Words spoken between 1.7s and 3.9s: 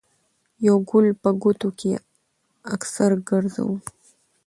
کښې اکثر ګرځوو